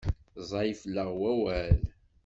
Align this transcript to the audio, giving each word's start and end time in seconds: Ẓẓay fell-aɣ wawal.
Ẓẓay 0.41 0.71
fell-aɣ 0.81 1.09
wawal. 1.19 1.77